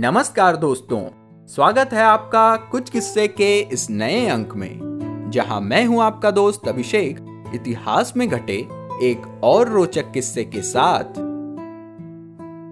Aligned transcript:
नमस्कार 0.00 0.56
दोस्तों, 0.56 1.00
स्वागत 1.46 1.92
है 1.92 2.02
आपका 2.02 2.56
कुछ 2.56 2.88
किस्से 2.90 3.26
के 3.28 3.48
इस 3.60 3.86
नए 3.90 4.26
अंक 4.26 4.52
में, 4.56 5.30
जहाँ 5.30 5.60
मैं 5.60 5.84
हूँ 5.86 6.00
आपका 6.02 6.30
दोस्त 6.30 6.68
अभिषेक, 6.68 7.18
इतिहास 7.54 8.12
में 8.16 8.26
घटे 8.28 8.56
एक 9.02 9.26
और 9.44 9.68
रोचक 9.68 10.10
किस्से 10.12 10.44
के 10.44 10.62
साथ। 10.62 11.18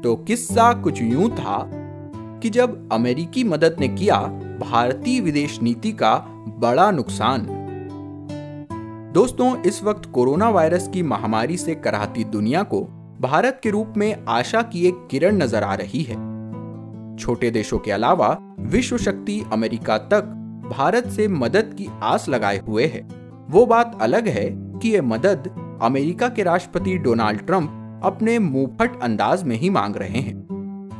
तो 0.03 0.14
किस्सा 0.29 0.72
कुछ 0.72 1.03
यूँ 1.03 1.29
था 1.30 1.59
कि 2.43 2.51
जब 2.51 2.88
अमेरिकी 2.92 3.45
मदद 3.45 3.76
ने 3.81 3.88
किया, 3.88 4.21
भारतीय 4.60 5.21
विदेश 5.21 5.60
नीति 5.63 5.92
का 5.92 6.15
बड़ा 6.58 6.90
नुकसान। 6.90 7.47
दोस्तों, 9.15 9.54
इस 9.63 9.83
वक्त 9.83 10.10
कोरोना 10.10 10.49
वायरस 10.51 10.88
की 10.88 11.03
महामारी 11.03 11.56
से 11.56 11.74
कराहती 11.74 12.24
दुनिया 12.24 12.63
को 12.63 12.83
भारत 13.21 13.60
के 13.63 13.71
रूप 13.71 13.92
में 13.97 14.24
आशा 14.29 14.63
की 14.63 14.87
एक 14.87 15.06
किरण 15.10 15.42
नज़र 15.42 15.63
आ 15.63 15.74
रही 15.74 16.02
है। 16.02 16.38
छोटे 17.19 17.50
देशों 17.50 17.78
के 17.78 17.91
अलावा 17.91 18.38
विश्व 18.60 18.98
शक्ति 18.98 19.45
अमेरिका 19.52 19.98
तक 19.98 20.22
भारत 20.76 21.09
से 21.09 21.28
मदद 21.28 21.74
की 21.78 21.88
आस 22.02 22.28
लगाए 22.28 22.59
हुए 22.59 22.86
है। 22.86 23.09
वो 23.50 23.66
बात 23.66 23.98
अलग 24.00 24.28
है 24.28 24.50
कि 24.78 24.88
ये 24.88 25.00
मदद 25.00 25.50
अमेरिका 25.82 26.28
के 26.28 26.42
राष्ट्रपति 26.42 26.98
डोनाल्ड 26.98 27.40
ट्रंप 27.40 28.00
अपने 28.04 28.38
मुंहफट 28.38 29.02
अंदाज 29.02 29.42
में 29.42 29.56
ही 29.56 29.70
मांग 29.70 29.96
रहे 29.96 30.20
हैं। 30.20 30.48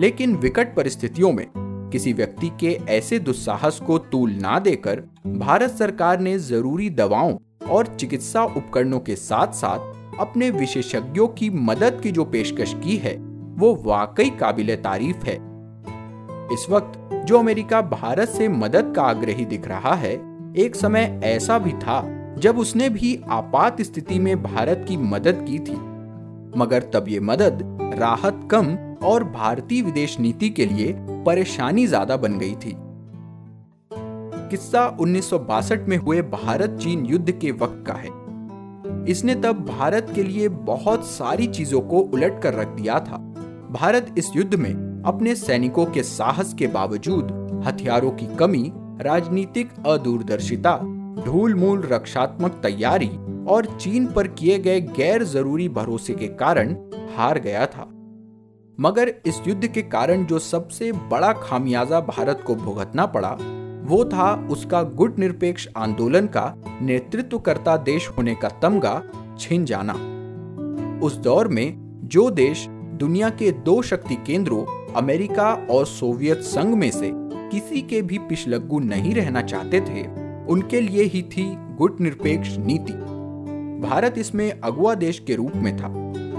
लेकिन 0.01 0.37
विकट 0.37 0.77
परिस्थितियों 0.77 1.33
में 1.33 1.47
किसी 1.93 2.13
व्यक्ति 2.13 2.51
के 2.61 2.81
ऐसे 2.89 3.19
दुस्साहस 3.19 3.81
को 3.87 3.99
तूल 3.99 4.31
ना 4.31 4.59
देकर 4.59 5.03
भारत 5.27 5.71
सरकार 5.71 6.21
ने 6.21 6.39
ज़रूरी 6.39 6.91
दवाओं 6.91 7.37
और 7.71 7.87
चिकित्सा 7.87 8.45
उपकरणों 8.45 9.01
के 9.01 9.17
साथ 9.17 9.47
साथ 9.47 9.79
अपने 10.21 10.51
विशेषज्ञों 10.51 11.29
की 11.29 11.51
मदद 11.51 12.01
की 12.03 12.11
जो 12.11 12.25
पेशकश 12.25 12.75
की 12.85 12.97
है, 12.97 13.17
वो 13.59 13.83
वाकई 13.85 14.31
काबिल 14.31 14.77
तारीफ़ 14.77 15.17
है। 15.17 15.48
इस 16.53 16.67
वक्त 16.71 17.25
जो 17.27 17.39
अमेरिका 17.39 17.81
भारत 17.83 18.29
से 18.29 18.49
मदद 18.49 18.93
का 18.97 19.03
आग्रही 19.03 19.45
दिख 19.45 19.67
रहा 19.69 19.95
है, 19.95 20.13
एक 20.57 20.77
समय 20.77 21.21
ऐसा 21.25 21.59
भी 21.59 21.73
था 21.73 22.03
जब 22.39 22.59
उसने 22.59 22.89
भी 22.89 23.19
आपात 23.29 23.83
स्थिति 23.83 24.19
में 24.19 24.43
भारत 24.43 24.85
की 24.89 24.97
मदद 24.97 25.45
की 25.49 25.59
थी। 25.59 25.77
मगर 26.59 26.83
तब 26.95 27.09
ये 27.09 27.21
मदद 27.21 27.63
राहत 27.99 28.49
कम 28.51 28.77
और 29.03 29.25
भारतीय 29.25 29.83
विदेश 29.83 30.19
नीति 30.21 30.49
के 30.51 30.67
लिए 30.67 30.95
परेशानी 31.27 31.87
ज़्यादा 31.87 32.17
बन 32.17 32.39
गई 32.39 32.55
थी। 32.55 32.75
किस्सा 34.51 34.87
उन्नीस 35.01 35.31
सौ 35.31 35.39
बासठ 35.39 35.89
में 35.89 35.97
हुए 35.97 36.23
भारत 36.23 36.79
चीन 36.83 37.05
युद्ध 37.07 37.31
के 37.31 37.51
वक्त 37.53 37.85
का 37.87 37.95
है। 37.95 38.17
इसने 39.11 39.35
तब 39.35 39.65
भारत 39.67 40.13
के 40.15 40.23
लिए 40.23 40.49
बहुत 40.49 41.07
सारी 41.07 41.47
चीज़ों 41.47 41.81
को 41.81 41.99
उलट 41.99 42.41
कर 42.43 42.55
रख 42.55 42.69
दिया 42.69 42.99
था। 43.01 43.17
भारत 43.71 44.15
इस 44.19 44.31
युद्ध 44.37 44.55
में 44.55 44.98
अपने 45.07 45.35
सैनिकों 45.35 45.87
के 45.87 46.03
साहस 46.03 46.55
के 46.55 46.67
बावजूद 46.67 47.63
हथियारों 47.67 48.11
की 48.11 48.27
कमी, 48.37 48.73
राजनीतिक 49.03 49.71
अदूरदर्शिता 49.87 50.77
ढूल 51.27 51.55
मूल 51.55 51.83
रक्षात्मक 51.83 52.53
तैयारी 52.63 53.11
और 53.49 53.67
चीन 53.81 54.07
पर 54.07 54.29
किए 54.29 54.59
गए 54.59 54.81
गैर 54.81 55.25
ज़रूरी 55.25 55.69
भरोसे 55.69 56.15
के 56.15 56.27
कारण 56.27 56.75
हार 57.17 57.39
गया 57.39 57.67
था। 57.67 57.89
मगर 58.81 59.09
इस 59.27 59.41
युद्ध 59.47 59.67
के 59.67 59.83
कारण 59.83 60.25
जो 60.25 60.39
सबसे 60.39 60.93
बड़ा 60.93 61.33
खामियाजा 61.33 62.01
भारत 62.01 62.43
को 62.47 62.55
भुगतना 62.55 63.07
पड़ा, 63.07 63.37
वो 63.85 64.05
था 64.05 64.49
उसका 64.51 64.83
गुट 64.83 65.19
निरपेक्ष 65.19 65.69
आंदोलन 65.77 66.27
का 66.27 66.55
नेतृत्व 66.83 67.39
करता 67.39 67.77
देश 67.77 68.09
होने 68.09 68.35
का 68.35 68.49
तमगा 68.49 69.03
छिन 69.39 69.65
जाना। 69.65 69.93
उस 71.07 71.17
दौर 71.17 71.49
में 71.49 71.99
जो 72.05 72.31
देश 72.31 72.67
दुनिया 72.69 73.31
के 73.31 73.51
दो 73.53 73.83
शक्ति 73.83 74.15
केंद्रों 74.27 74.78
अमेरिका 74.97 75.53
और 75.71 75.87
सोवियत 75.87 76.39
संघ 76.39 76.75
में 76.75 76.91
से 76.91 77.11
किसी 77.15 77.81
के 77.83 78.03
भी 78.03 78.19
पिछलग्गू 78.19 78.79
नहीं 78.79 79.15
रहना 79.15 79.43
चाहते 79.43 79.81
थे, 79.81 80.07
उनके 80.47 80.81
लिए 80.81 81.03
ही 81.03 81.23
थी 81.23 81.47
गुट 81.77 82.01
निरपेक्ष 82.01 82.57
नीति। 82.59 82.93
भारत 83.81 84.19
इसमें 84.19 84.51
अगुआ 84.51 84.95
देश 84.95 85.19
के 85.19 85.35
रूप 85.35 85.53
में 85.55 85.77
था, 85.77 85.89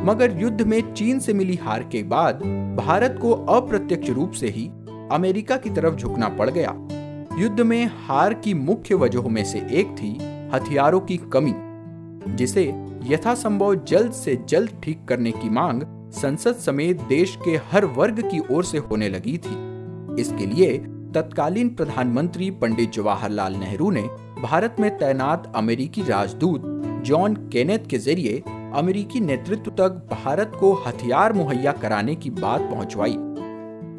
मगर 0.03 0.39
युद्ध 0.41 0.61
में 0.61 0.93
चीन 0.93 1.19
से 1.19 1.33
मिली 1.33 1.55
हार 1.55 1.83
के 1.83 2.03
बाद 2.03 2.41
भारत 2.77 3.17
को 3.21 3.31
अप्रत्यक्ष 3.31 4.09
रूप 4.09 4.31
से 4.31 4.47
ही 4.47 4.69
अमेरिका 5.11 5.57
की 5.57 5.69
तरफ़ 5.69 5.95
झुकना 5.95 6.29
पड़ 6.29 6.49
गया। 6.49 6.75
युद्ध 7.39 7.61
में 7.61 7.85
हार 7.97 8.33
की 8.33 8.53
मुख्य 8.53 8.95
वजहों 8.95 9.29
में 9.29 9.43
से 9.45 9.59
एक 9.71 9.95
थी 9.97 10.11
हथियारों 10.53 10.99
की 10.99 11.17
कमी, 11.33 11.53
जिसे 12.35 12.63
यथासंभव 13.03 13.75
जल्द 13.83 14.11
से 14.11 14.35
जल्द 14.49 14.71
ठीक 14.83 15.05
करने 15.05 15.31
की 15.31 15.49
मांग 15.49 15.83
संसद 16.11 16.55
समेत 16.55 17.01
देश 17.01 17.37
के 17.45 17.55
हर 17.71 17.85
वर्ग 17.85 18.21
की 18.21 18.39
ओर 18.51 18.63
से 18.63 18.77
होने 18.77 19.09
लगी 19.09 19.37
थी। 19.37 19.55
इसके 20.21 20.45
लिए 20.45 20.77
तत्कालीन 21.15 21.69
प्रधानमंत्री 21.69 22.49
पंडित 22.51 22.91
जवाहरलाल 22.91 23.55
नेहरू 23.55 23.89
ने 23.91 24.01
भारत 24.41 24.75
में 24.79 24.89
तैनात 24.97 25.51
अमेरिकी 25.55 26.03
राजदूत 26.03 26.61
जॉन 27.05 27.35
केनेथ 27.53 27.87
के 27.89 27.97
ज़रिए 27.97 28.43
अमेरिकी 28.75 29.19
नेतृत्व 29.19 29.71
तक 29.71 30.01
भारत 30.13 30.51
को 30.59 30.73
हथियार 30.87 31.33
मुहैया 31.33 31.71
कराने 31.71 32.15
की 32.15 32.29
बात 32.29 32.61
पहुंचवाई। 32.61 33.13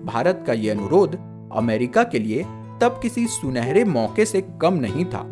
भारत 0.05 0.45
का 0.47 0.53
यह 0.53 0.75
अनुरोध 0.75 1.17
अमेरिका 1.53 2.03
के 2.05 2.19
लिए 2.19 2.43
तब 2.83 2.99
किसी 3.03 3.27
सुनहरे 3.27 3.85
मौके 3.85 4.25
से 4.25 4.41
कम 4.63 4.75
नहीं 4.75 5.05
था, 5.05 5.23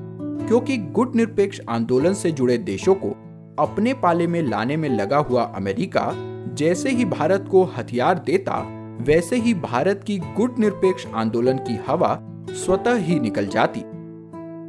क्योंकि 0.47 0.77
गुट 0.77 1.15
निरपेक्ष 1.17 1.61
आंदोलन 1.69 2.15
से 2.15 2.31
जुड़े 2.31 2.59
देशों 2.59 2.95
को 2.95 3.11
अपने 3.59 3.95
पाले 3.95 4.27
में 4.27 4.43
लाने 4.43 4.77
में 4.77 4.89
लगा 4.89 5.19
हुआ 5.19 5.43
अमेरिका 5.57 6.11
जैसे 6.59 6.91
ही 6.91 7.05
भारत 7.05 7.45
को 7.51 7.63
हथियार 7.77 8.19
देता 8.19 8.55
वैसे 9.01 9.37
ही 9.37 9.53
भारत 9.55 10.01
की 10.07 10.19
गुट 10.37 10.59
निरपेक्ष 10.59 11.07
आंदोलन 11.15 11.59
की 11.59 11.77
हवा 11.89 12.19
स्वतः 12.55 12.97
ही 12.99 13.19
निकल 13.21 13.47
जाती। 13.47 13.81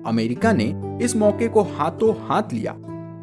अमेरिका 0.10 0.52
ने 0.54 0.74
इस 1.06 1.16
मौके 1.16 1.48
को 1.48 1.62
हाथों 1.70 2.14
हाथ 2.28 2.54
लिया 2.54 2.72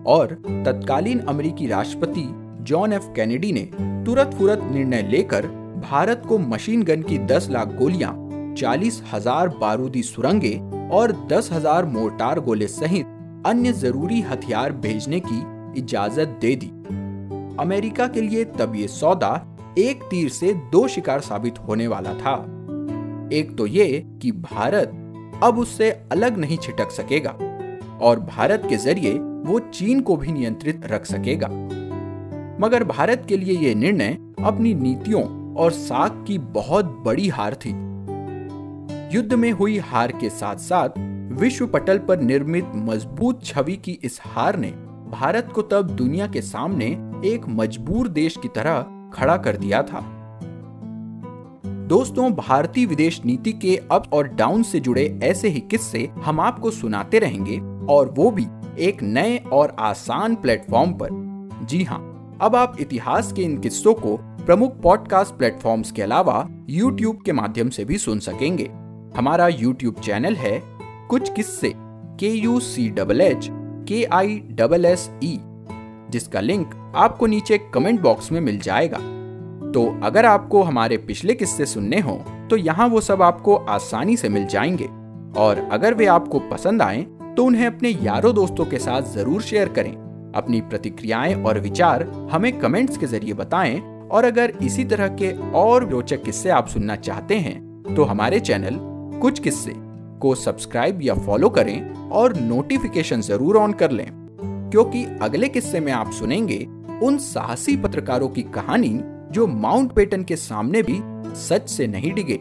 और 0.07 0.33
तत्कालीन 0.67 1.21
अमेरिकी 1.29 1.67
राष्ट्रपति 1.67 2.27
जॉन 2.63 2.93
एफ़ 2.93 3.09
कैनेडी 3.17 3.53
ने 3.53 3.69
तुरंत 4.07 4.35
फुरत 4.35 4.69
निर्णय 4.73 5.03
लेकर 5.03 5.47
भारत 5.83 6.23
को 6.29 6.39
मशीन 6.39 6.83
गन 6.83 7.03
की 7.03 7.19
10 7.27 7.49
लाख 7.51 7.77
गोलियाँ, 7.79 8.13
चालीस 8.59 9.03
हज़ार 9.13 9.49
बारूदी 9.61 10.03
सुरंगे 10.03 10.55
और 10.93 11.13
दस 11.33 11.53
हज़ार 11.53 11.85
मोर्टार 11.87 12.41
गोले 12.41 12.67
सहित 12.69 13.43
अन्य 13.47 13.73
ज़रूरी 13.75 14.21
हथियार 14.23 14.73
भेजने 14.73 15.21
की 15.27 15.43
इजाज़त 15.81 16.39
दे 16.41 16.55
दी। 16.57 16.71
अमेरिका 17.61 18.07
के 18.07 18.21
लिए 18.21 18.45
तब 18.45 18.75
ये 18.77 18.89
सौदा 18.89 19.47
एक 19.79 20.03
तीर 20.03 20.29
से 20.29 20.53
दो 20.73 20.87
शिकार 20.89 21.21
साबित 21.21 21.59
होने 21.59 21.87
वाला 21.87 22.15
था। 22.15 22.35
एक 23.33 23.55
तो 23.59 23.67
ये 23.67 24.05
कि 24.23 24.33
भारत 24.33 24.93
अब 25.43 25.59
उससे 25.59 25.91
अलग 26.13 26.37
नहीं 26.39 26.57
छिटक 26.59 26.91
सकेगा 26.91 27.31
और 28.03 28.21
भारत 28.21 28.63
के 28.69 28.77
ज़रिए 28.77 29.13
वो 29.47 29.59
चीन 29.59 30.01
को 30.01 30.17
भी 30.17 30.33
नियंत्रित 30.33 30.87
रख 30.87 31.07
सकेगा। 31.07 31.49
मगर 32.61 32.85
भारत 32.85 33.25
के 33.29 33.37
लिए 33.37 33.59
यह 33.59 33.75
निर्णय 33.75 34.19
अपनी 34.45 34.75
नीतियों 34.75 35.25
और 35.55 35.73
साख 35.73 36.25
की 36.27 36.39
बहुत 36.39 36.85
बड़ी 37.05 37.29
हार 37.29 37.55
थी। 37.55 37.71
युद्ध 39.17 39.35
में 39.35 39.51
हुई 39.53 39.79
हार 39.79 40.13
के 40.13 40.31
साथ 40.31 40.57
साथ 40.57 40.99
विश्व 41.41 41.67
पटल 41.67 41.99
पर 41.99 42.21
निर्मित 42.21 42.71
मज़बूत 42.75 43.45
छवि 43.45 43.77
की 43.77 43.99
इस 44.03 44.19
हार 44.23 44.57
ने 44.57 44.71
भारत 45.11 45.53
को 45.55 45.63
तब 45.63 45.91
दुनिया 45.91 46.27
के 46.27 46.43
सामने 46.43 46.97
एक 47.25 47.49
मजबूर 47.49 48.09
देश 48.09 48.37
की 48.37 48.49
तरह 48.49 48.85
खड़ा 49.15 49.37
कर 49.37 49.57
दिया 49.57 49.83
था। 49.83 50.13
दोस्तों, 51.89 52.33
भारतीय 52.33 52.87
विदेश 52.87 53.21
नीति 53.25 53.53
के 53.53 53.77
अप 53.91 54.05
और 54.13 54.29
डाउन 54.29 54.63
से 54.63 54.81
जुड़े 54.81 55.21
ऐसे 55.23 55.49
ही 55.49 55.61
किस्से 55.61 56.07
हम 56.25 56.41
आपको 56.41 56.71
सुनाते 56.71 57.19
रहेंगे 57.19 57.59
और 57.93 58.09
वो 58.09 58.31
भी 58.31 58.47
एक 58.79 59.03
नए 59.03 59.37
और 59.53 59.77
आसान 59.79 60.35
प्लेटफॉर्म 60.35 60.93
पर। 60.93 61.09
जी 61.65 61.83
हाँ 61.85 62.01
अब 62.43 62.57
आप 62.57 62.77
इतिहास 62.81 63.33
के 63.33 63.43
इन 63.43 63.59
किस्सों 63.59 63.95
को 63.95 64.17
प्रमुख 64.23 64.81
पॉडकास्ट 64.81 65.35
प्लेटफॉर्म्स 65.35 65.93
के 65.93 66.03
अलावा 66.03 66.47
यूट्यूब 66.71 67.23
के 67.23 67.33
माध्यम 67.33 67.71
से 67.71 67.85
भी 67.85 67.99
सुन 67.99 68.19
सकेंगे। 68.19 68.71
हमारा 69.17 69.49
यूट्यूब 69.49 69.95
चैनल 69.95 70.35
है 70.35 70.61
कुछ 71.11 71.33
किस्से, 71.33 71.73
के 72.21 72.29
यू 72.29 72.61
सी 72.61 72.89
डबल 72.89 73.21
एच, 73.21 73.49
के 73.89 74.05
आई 74.05 74.39
डबल 74.51 74.85
एस 74.85 75.11
ई, 75.25 75.39
जिसका 76.11 76.41
लिंक 76.41 76.86
आपको 76.97 77.27
नीचे 77.27 77.59
कमेंट 77.75 78.01
बॉक्स 78.01 78.31
में 78.33 78.41
मिल 78.41 78.59
जाएगा। 78.59 78.99
तो 79.73 79.87
अगर 80.03 80.27
आपको 80.27 80.63
हमारे 80.63 80.97
पिछले 80.99 81.35
किस्से 81.35 81.67
सुनने 81.67 82.01
हो 82.01 82.15
तो 82.51 82.57
यहाँ 82.57 82.87
वो 82.89 83.01
सब 83.01 83.23
आपको 83.23 83.55
आसानी 83.57 84.17
से 84.17 84.29
मिल 84.29 84.47
जाएँगे। 84.47 84.89
और 85.41 85.59
अगर 85.73 85.95
वे 85.95 86.07
आपको 86.07 86.39
पसंद 86.51 86.83
आए 86.83 87.03
तो 87.37 87.45
उन्हें 87.45 87.67
अपने 87.67 87.89
यारों 88.03 88.35
दोस्तों 88.35 88.65
के 88.65 88.79
साथ 88.79 89.13
ज़रूर 89.15 89.43
शेयर 89.43 89.69
करें। 89.69 89.93
अपनी 90.37 90.61
प्रतिक्रियाएँ 90.61 91.35
और 91.43 91.59
विचार 91.61 92.03
हमें 92.33 92.53
कमेंट्स 92.59 92.97
के 92.97 93.07
ज़रिए 93.07 93.35
बताएँ। 93.35 93.81
और 94.09 94.25
अगर 94.25 94.53
इसी 94.63 94.85
तरह 94.85 95.09
के 95.17 95.33
और 95.55 95.89
रोचक 95.89 96.23
किस्से 96.23 96.51
आप 96.51 96.67
सुनना 96.69 96.97
चाहते 96.97 97.37
हैं 97.37 97.95
तो 97.97 98.05
हमारे 98.05 98.41
चैनल 98.41 98.79
कुछ 99.21 99.39
किस्से 99.39 99.73
को 100.21 100.35
सब्सक्राइब 100.35 101.03
या 101.03 101.15
फॉलो 101.17 101.49
करें 101.49 102.11
और 102.11 102.37
नोटिफिकेशन 102.37 103.21
ज़रूर 103.21 103.57
ऑन 103.57 103.73
कर 103.73 103.91
लें। 103.91 104.07
क्योंकि 104.71 105.05
अगले 105.23 105.49
किस्से 105.49 105.81
में 105.81 105.93
आप 105.93 106.11
सुनेंगे 106.13 106.59
उन 107.03 107.19
साहसी 107.19 107.77
पत्रकारों 107.77 108.29
की 108.29 108.43
कहानी 108.43 109.01
जो 109.33 109.47
माउंट 109.47 109.93
पेटन 109.93 110.23
के 110.23 110.37
सामने 110.37 110.83
भी 110.83 111.01
सच 111.37 111.69
से 111.69 111.87
नहीं 111.87 112.13
डिगे। 112.13 112.37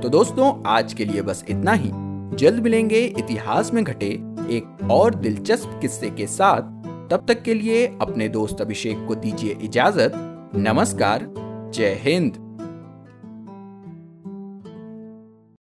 तो 0.00 0.08
दोस्तों, 0.08 0.62
आज 0.66 0.94
के 0.94 1.04
लिए 1.04 1.22
बस 1.22 1.44
इतना 1.48 1.72
ही। 1.72 1.90
जल्द 2.36 2.62
मिलेंगे 2.62 2.98
इतिहास 2.98 3.74
में 3.74 3.84
घटे 3.84 4.06
एक 4.50 4.88
और 4.90 5.14
दिलचस्प 5.14 5.78
किस्से 5.82 6.10
के 6.10 6.26
साथ। 6.26 6.62
तब 7.10 7.24
तक 7.28 7.42
के 7.42 7.54
लिए 7.54 7.86
अपने 7.86 8.28
दोस्त 8.28 8.60
अभिषेक 8.60 9.04
को 9.08 9.14
दीजिए 9.14 9.56
इजाज़त। 9.62 10.12
नमस्कार, 10.56 11.34
जय 11.74 11.98
हिंद। 12.02 12.51